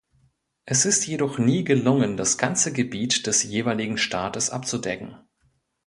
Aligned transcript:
Es 0.65 0.85
ist 0.85 1.05
jedoch 1.05 1.37
nie 1.37 1.63
gelungen, 1.63 2.17
das 2.17 2.39
ganze 2.39 2.73
Gebiet 2.73 3.27
des 3.27 3.43
jeweiligen 3.43 3.99
Staates 3.99 4.49
abzudecken. 4.49 5.15